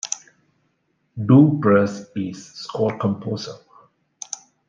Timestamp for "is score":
2.15-2.97